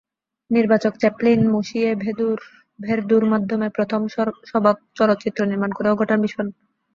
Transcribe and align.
নির্বাক 0.51 0.81
চ্যাপলিন 0.95 1.41
মঁসিয়ে 1.53 1.89
ভের্দ্যুর 2.79 3.23
মাধ্যমে 3.33 3.67
প্রথম 3.69 4.01
সবাক 4.51 4.77
চলচ্চিত্র 4.97 5.39
নির্মাণ 5.45 5.71
করেও 5.77 5.99
ঘটান 6.01 6.19
বিস্ফোরণ। 6.21 6.49